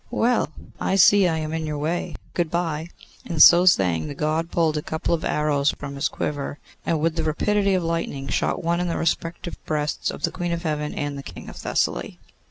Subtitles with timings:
[0.09, 0.49] Well!
[0.79, 2.15] I see I am in your way.
[2.33, 2.89] Good bye!'
[3.23, 7.17] And so saying, the God pulled a couple of arrows from his quiver, and with
[7.17, 10.95] the rapidity of lightning shot one in the respective breasts of the Queen of Heaven
[10.95, 12.17] and the King of Thessaly.